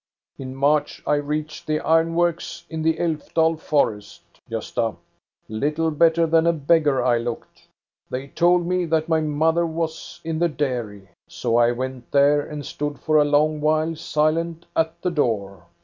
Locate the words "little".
5.47-5.91